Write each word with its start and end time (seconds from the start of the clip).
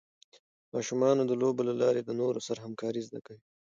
ماشومان 0.75 1.15
د 1.27 1.31
لوبو 1.41 1.61
له 1.69 1.73
لارې 1.81 2.01
د 2.03 2.09
نورو 2.19 2.39
سره 2.47 2.63
همکارۍ 2.65 3.01
زده 3.07 3.19
کوي. 3.25 3.41